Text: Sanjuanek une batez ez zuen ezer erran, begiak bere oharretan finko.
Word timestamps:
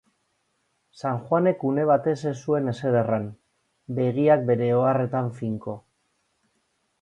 Sanjuanek 1.01 1.65
une 1.71 1.83
batez 1.89 2.15
ez 2.31 2.33
zuen 2.45 2.71
ezer 2.71 2.97
erran, 3.03 3.27
begiak 4.01 4.49
bere 4.49 4.71
oharretan 4.79 5.31
finko. 5.43 5.77